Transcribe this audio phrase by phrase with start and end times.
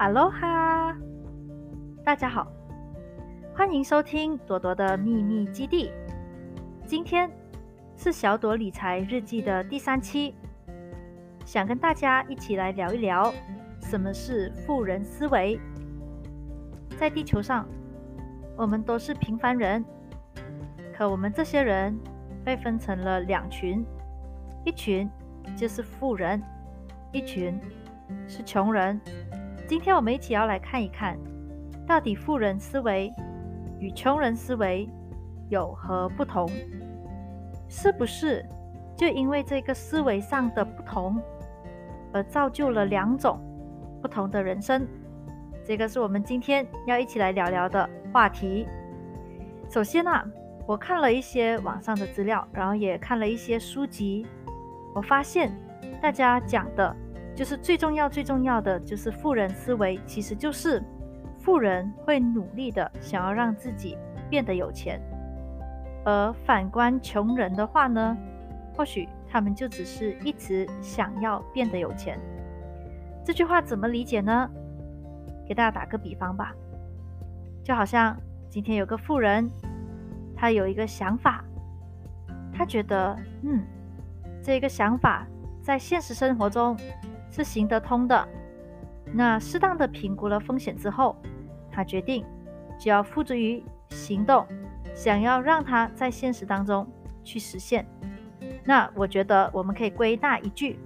[0.00, 0.96] 哈喽哈，
[2.02, 2.50] 大家好，
[3.54, 5.92] 欢迎收听朵朵的秘密基地。
[6.86, 7.30] 今天
[7.98, 10.34] 是小朵理财日记的第三期，
[11.44, 13.30] 想跟大家一起来聊一聊
[13.82, 15.60] 什么是富人思维。
[16.98, 17.68] 在地球上，
[18.56, 19.84] 我们都是平凡人，
[20.96, 21.94] 可我们这些人
[22.42, 23.84] 被分成了两群，
[24.64, 25.10] 一群
[25.54, 26.42] 就是富人，
[27.12, 27.60] 一群
[28.26, 28.98] 是穷人。
[29.70, 31.16] 今天我们一起要来看一看，
[31.86, 33.08] 到底富人思维
[33.78, 34.90] 与穷人思维
[35.48, 36.50] 有何不同？
[37.68, 38.44] 是不是
[38.96, 41.22] 就因为这个思维上的不同，
[42.12, 43.38] 而造就了两种
[44.02, 44.84] 不同的人生？
[45.64, 48.66] 这个是我们今天要一起来聊聊的话题。
[49.70, 50.10] 首先呢，
[50.66, 54.26] 我看了一些网上的资料，然后也看了一些书籍，
[54.96, 55.56] 我发现
[56.02, 56.96] 大家讲的。
[57.40, 60.84] 就是最重要、最重要的就是富人思维，其实就是
[61.38, 63.96] 富人会努力的想要让自己
[64.28, 65.00] 变得有钱，
[66.04, 68.14] 而反观穷人的话呢，
[68.76, 72.20] 或许他们就只是一直想要变得有钱。
[73.24, 74.46] 这句话怎么理解呢？
[75.48, 76.54] 给大家打个比方吧，
[77.64, 78.14] 就好像
[78.50, 79.50] 今天有个富人，
[80.36, 81.42] 他有一个想法，
[82.52, 83.64] 他觉得，嗯，
[84.42, 85.26] 这个想法
[85.62, 86.76] 在现实生活中。
[87.30, 88.28] 是行得通的。
[89.12, 91.16] 那适当的评估了风险之后，
[91.70, 92.24] 他决定
[92.78, 94.46] 就要付诸于行动，
[94.94, 96.86] 想要让他在现实当中
[97.24, 97.86] 去实现。
[98.64, 100.78] 那我觉得我们可以归纳一句，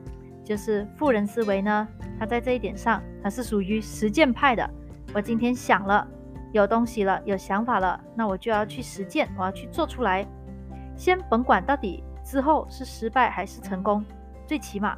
[0.43, 1.87] 就是富人思维呢，
[2.19, 4.69] 他在这一点上，他是属于实践派的。
[5.13, 6.07] 我今天想了，
[6.53, 10.27] 有东西了，有想法了，那我就要去实践，我要去做出来。
[10.97, 14.05] 先甭管到底之后是失败还是成功，
[14.47, 14.97] 最起码。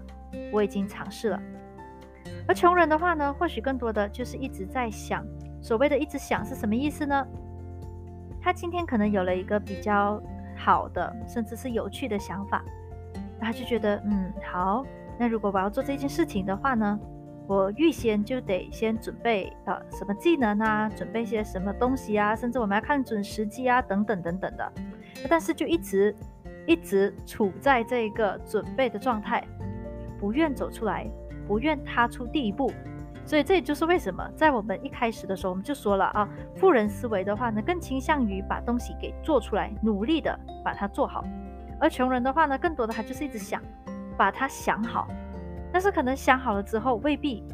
[0.52, 1.42] 我已经尝试了，
[2.46, 5.24] 而穷人的话呢，或许更多的就是一直在想，
[5.60, 7.26] 所谓的一直想是什么意思呢？
[8.41, 10.22] 他今天可能有了一个比较
[10.56, 12.64] 好的，甚至是有趣的想法，
[13.41, 14.84] 他就觉得，嗯，好，
[15.19, 16.98] 那如果我要做这件事情的话呢，
[17.48, 24.72] 我预先就得先准备呃什么技能啊，准备些什么东西啊，甚至我们要看准时机啊，等等等等的，
[25.28, 26.14] 但是就一直
[26.66, 29.42] 一直处在这个准备的状态。
[30.19, 31.06] 不愿走出来，
[31.47, 32.72] 不愿踏出第一步，
[33.25, 41.22] 所以这也就是为什么在我们一开始的时候，我们就说了啊，富人思维的话呢，更倾向于把东西给做出来，努力的把它做好；
[41.81, 43.62] 而穷人的话呢，更多的他就是一直想
[44.16, 45.09] 把它想好，
[45.72, 47.44] 但是可能想好了之后，未必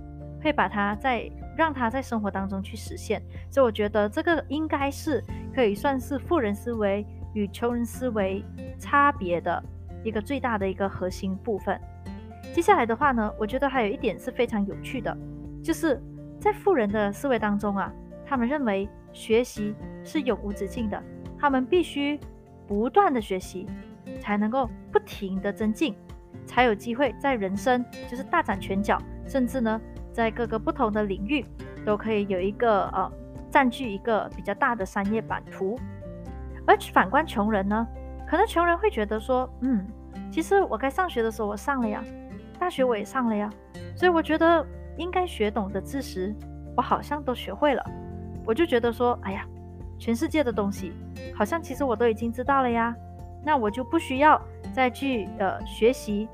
[0.42, 3.22] 会把它在让他在生活当中去实现。
[3.50, 5.22] 所以我觉得这个应该是
[5.54, 8.44] 可以算是富人思维与穷人思维
[8.78, 9.62] 差别的
[10.04, 11.80] 一个最大的一个核心部分。
[12.52, 15.16] 接下来的话呢，我觉得还有一点是非常有趣的，
[15.64, 15.98] 就是
[16.38, 17.90] 在富人的思维当中啊，
[18.26, 19.74] 他们认为学习
[20.04, 21.02] 是永无止境的，
[21.38, 22.20] 他们必须
[22.68, 23.66] 不断的学习，
[24.20, 25.96] 才能够不停的增进，
[26.44, 29.80] 才有机会在人生就是大展拳脚，甚至呢，
[30.12, 31.44] 在各个不同的领域
[31.86, 33.10] 都可以有一个呃
[33.50, 35.78] 占据一个比较大的商业版图。
[36.66, 37.88] 而反观穷人呢，
[38.28, 39.86] 可能穷人会觉得说，嗯，
[40.30, 42.04] 其实我该上学的时候我上了呀。
[42.62, 43.50] 大学我也上了呀，
[43.96, 44.64] 所以我觉得
[44.96, 46.32] 应该学懂的知识，
[46.76, 47.84] 我好像都学会了。
[48.46, 49.44] 我就觉得说，哎呀，
[49.98, 50.92] 全世界的东西，
[51.34, 52.94] 好像其实我都已经知道了呀。
[53.44, 54.40] 那我就不需要
[54.72, 56.28] 再去呃学习，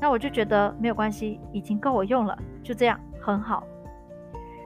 [0.00, 3.64] 那我就觉得没有关系，已经够我用了，就这样很好。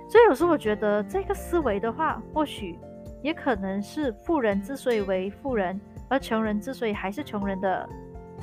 [0.09, 2.79] 所以有时候我觉得这个思维的话，或许
[3.21, 5.79] 也可能是富人之所以为富人，
[6.09, 7.87] 而穷人之所以还是穷人的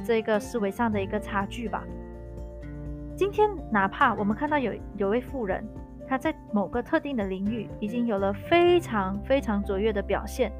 [0.05, 1.84] 这个思维上的一个差距吧。
[3.15, 5.65] 今天，哪怕我们看到有有位富人，
[6.05, 10.51] 他在某个特定的领域已经有了非常非常卓越的表现，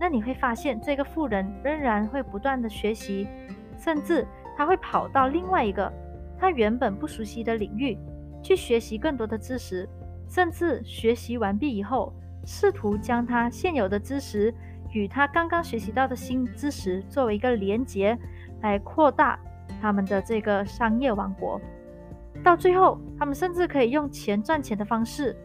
[0.00, 3.28] 那你会发现，这个富人仍然会不断的学习，
[3.76, 4.26] 甚至
[4.56, 5.92] 他会跑到另外一个
[6.38, 7.98] 他原本不熟悉的领域
[8.42, 9.86] 去学习更多的知识，
[10.30, 12.10] 甚至学习完毕以后，
[12.46, 14.52] 试图将他现有的知识
[14.92, 18.18] 与他刚刚学习到的新知识作为一个连接，
[18.62, 19.38] 来扩大
[19.82, 21.60] 他们的这个商业王国。
[22.44, 25.36] 到最后，他们甚至可以用钱赚钱的方式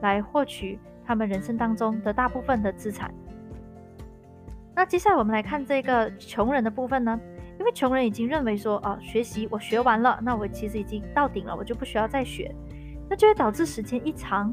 [0.00, 3.12] 来获取他们人生当中的大部分的资产。
[4.74, 7.18] 那接下来我们来看这个穷人的部分呢？
[7.58, 12.54] 因为穷人已经认为说，哦，学习我学完了，那我其实已经到顶了，我就不需要再学，
[13.08, 14.52] 那就会导致时间一长，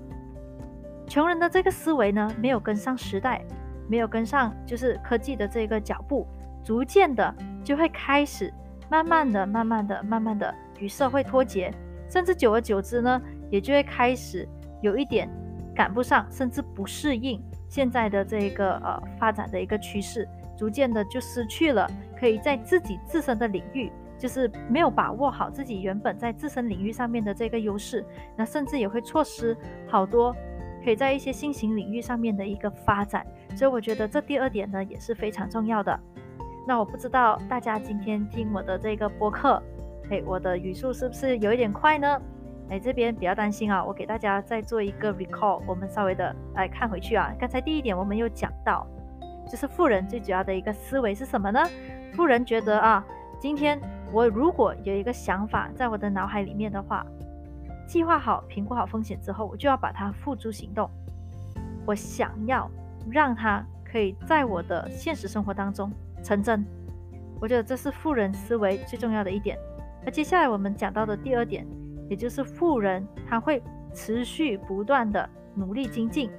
[1.06, 3.44] 穷人的这个思维呢没有跟上时代，
[3.90, 6.25] 没有跟上就是科技的这个脚步，
[6.63, 8.54] 逐渐的就会开始
[8.90, 11.69] 慢慢的、慢慢的、慢慢的与社会脱节。
[12.13, 13.19] 甚至久而久之呢，
[13.50, 14.48] 也就会开始
[14.83, 15.27] 有一点
[15.74, 28.06] 赶不上，甚至不适应现在的这个呃发展的一个趋势，逐渐的就失去了可以在自己自身的领域，就是没有把握好自己原本在自身领域上面的这个优势，
[28.36, 29.57] 那甚至也会错失
[29.88, 30.36] 好多
[30.86, 33.25] 可以在一些新型领域上面的一个发展。
[33.56, 36.00] 所以我觉得这第二点呢也是非常重要的。
[36.68, 39.59] 那我不知道大家今天听我的这个播客，
[40.13, 42.21] 哎，我的语速是不是有一点快呢？
[42.69, 47.33] 哎，这边不要担心啊，我给大家再做一个 recall，我们稍微的来看回去啊。
[47.39, 48.86] 刚才第一点我们有讲到，
[49.50, 51.60] 就是富人最主要的一个思维是什么呢？
[52.13, 53.04] 富人觉得啊，
[53.39, 53.81] 今天
[54.12, 57.04] 我如果有一个想法在我的脑海里面的话，
[57.88, 60.88] 计划好、评估好风险之后，我就要把它付诸行动。
[61.88, 62.69] 我想要
[63.09, 65.92] 让它可以在我的现实生活当中。
[66.24, 66.63] 成真，
[67.42, 69.57] 我觉得这是富人思维最重要的一点。
[70.06, 71.66] 那接下来我们讲到的第二点，
[72.10, 73.62] 也就是富人他会
[73.94, 76.30] 持续不断的努力精进，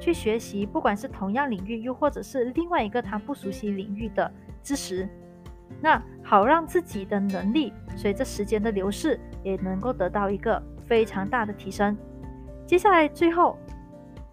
[0.00, 4.32] 去学习，不管是同样领域，又或者是另外一个他不熟悉领域的
[4.62, 5.08] 知识，
[5.80, 11.96] 那好让自己的能力随着时间的流逝也能够得到一个非常大的提升。
[12.66, 13.58] 接下来最后，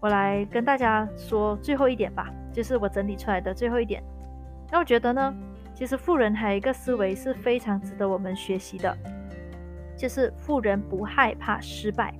[0.00, 4.02] 我来跟大家说最后一点吧，就是我整理出来的最后一点。
[4.70, 5.36] 那我觉得呢，
[5.80, 8.94] 其实富人还有一个思维是非常值得我们学习的，
[9.96, 12.12] 就是富人不害怕失败。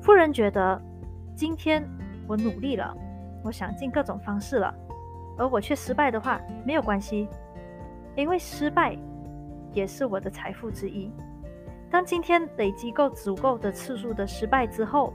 [0.00, 0.80] 富人觉得，
[1.34, 1.84] 今天
[2.28, 2.96] 我努力了，
[3.42, 4.72] 我想尽各种方式了，
[5.36, 7.28] 而我却失败的话，没有关系，
[8.14, 8.96] 因为失败
[9.72, 11.10] 也是我的财富之一。
[11.90, 15.12] 当今天累积够足够的次数的失败之后，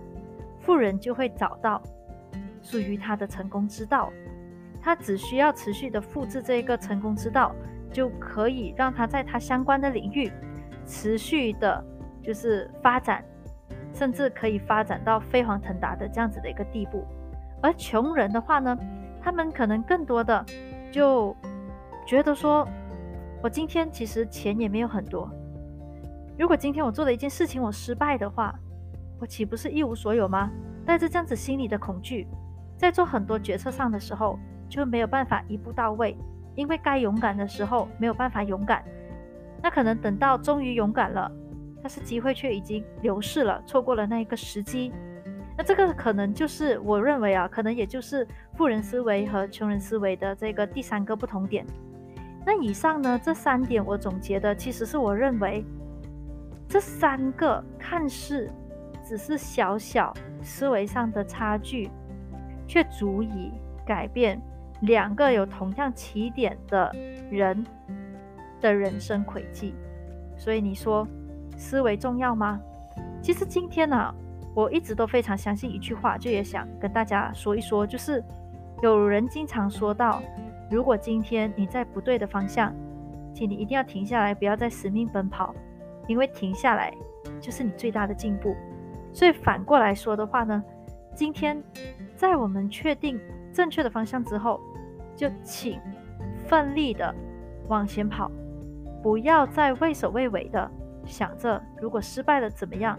[0.60, 1.82] 富人就会找到
[2.62, 4.12] 属于他的成功之道。
[4.84, 7.56] 他只需要持续的复制这一个成功之道，
[7.90, 10.30] 就可以让他在他相关的领域
[10.86, 11.82] 持续的，
[12.22, 13.24] 就是发展，
[13.94, 17.06] 甚至可以发展到飞黄腾达的这样子的一个地步。
[17.62, 18.78] 而穷人的话呢，
[19.22, 20.46] 他们可能更多的
[20.92, 21.34] 就
[22.06, 22.68] 觉得说，
[23.42, 25.32] 我今天其实钱也没有很多，
[26.38, 28.54] 如果今天我做了一件事情我失败的话，
[29.18, 30.52] 我岂不是一无所有吗？
[30.86, 32.28] 带着这样子心理的恐惧，
[32.76, 34.38] 在做很多决策上的时候。
[34.76, 36.18] 就没有办法一步到位，
[36.56, 38.84] 因为该勇敢的时候没有办法勇敢，
[39.62, 41.32] 那可能等到终于勇敢了，
[41.80, 44.92] 但是机会却已经流逝了，错过了那一个时机。
[45.56, 51.64] 那这个可能就是我认为啊，可能也就是富人思维和穷人思维的这个第三个不同点。
[52.44, 55.64] 那以上呢这三点我总结的，其实是我认为
[56.68, 58.50] 这三个看似
[59.08, 60.12] 只是小小
[60.42, 61.92] 思维上的差距，
[62.68, 63.52] 却足以
[63.86, 64.42] 改变。
[64.84, 66.94] 两个有同样起点的
[67.30, 67.66] 人
[68.62, 69.74] 的人生轨迹，
[70.38, 71.08] 所以你说
[71.58, 72.60] 思维重要吗？
[73.22, 74.14] 其实今天呢，
[74.54, 78.22] 我一直都非常相信一句话，就也想跟大家说一说，就是
[78.82, 80.22] 有人经常说到，
[80.70, 82.74] 如果今天你在不对的方向，
[83.34, 85.56] 请你一定要停下来，不要再死命奔跑，
[86.08, 86.94] 因为停下来
[87.40, 88.54] 就是你最大的进步。
[89.14, 90.62] 所以反过来说的话呢，
[91.16, 91.64] 今天
[92.18, 93.18] 在我们确定
[93.54, 94.60] 正确的方向之后，
[95.16, 95.80] 就请
[96.48, 97.14] 奋力的
[97.68, 98.32] 往前跑，
[99.02, 100.70] 不要再畏首畏尾的
[101.06, 102.98] 想着如果失败了怎么样。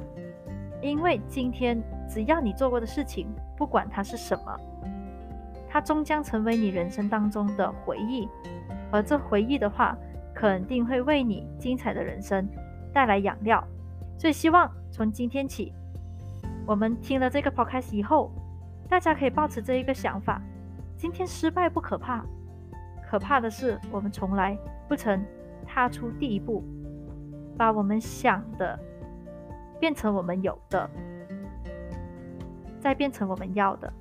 [0.81, 3.27] 因为今天只要你做过的事情，
[3.57, 4.61] 不管它是什么，
[5.69, 8.29] 它终将成为你人生当中的回忆。
[8.93, 9.97] 而这回忆的话，
[10.35, 12.47] 肯定会为你精彩的人生
[12.93, 13.63] 带来养料。
[14.17, 15.73] 所以希望从今天起，
[16.67, 18.31] 我们听了这个 podcast 以后，
[18.89, 20.41] 大家可以保持这一个想法。
[21.05, 22.25] 今天失败不可怕，
[23.07, 24.59] 可怕的是我们从来
[24.89, 25.23] 不曾
[25.67, 26.65] 踏出第一步，
[27.59, 28.81] 把我们想的
[29.79, 30.89] 变成我们有的，
[32.81, 33.93] 再变成我们要的。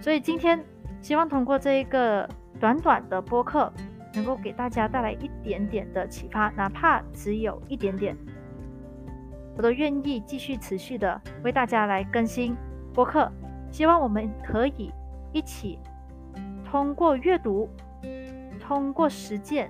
[0.00, 0.60] 所以今天
[1.00, 3.72] 希望通过这一个短短的播客，
[4.12, 8.16] 能够给大家带来一点点的启发，哪怕只有一点点，
[9.56, 12.56] 我都愿意继续持续的为大家来更新
[12.92, 13.30] 播客。
[13.70, 14.92] 希望我们可以
[15.30, 15.78] 一起。
[16.70, 17.68] 通过阅读，
[18.60, 19.68] 通过实践，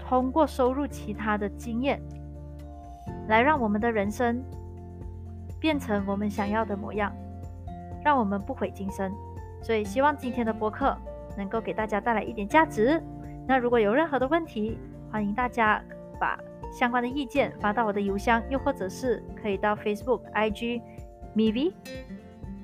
[0.00, 2.02] 通过收入其他的经验，
[3.28, 4.42] 来让我们的人生
[5.60, 7.12] 变成我们想要的模样，
[8.04, 9.12] 让我们不悔今生。
[9.62, 10.96] 所以，希望今天的播客
[11.36, 13.00] 能够给大家带来一点价值。
[13.46, 14.76] 那如果有任何的问题，
[15.12, 15.80] 欢迎大家
[16.18, 16.36] 把
[16.72, 20.82] 相关的意见发到我的邮箱，又或者是可以到 Facebook、IG、
[21.36, 21.72] MeV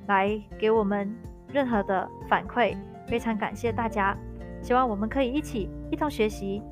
[0.08, 1.14] 来给我们
[1.52, 2.76] 任何的反馈。
[3.06, 4.16] 非常感谢大家，
[4.62, 6.62] 希望我们可以一起一同学习，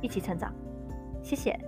[0.00, 0.52] 一起成长。
[1.22, 1.58] 谢谢。